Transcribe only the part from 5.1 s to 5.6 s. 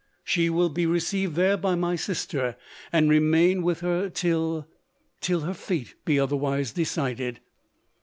till her